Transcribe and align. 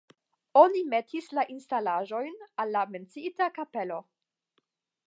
Oni 0.61 0.79
metis 0.93 1.27
la 1.39 1.43
instalaĵojn 1.57 2.35
el 2.65 2.75
la 2.79 2.85
menciita 2.95 3.53
kapelo. 3.61 4.03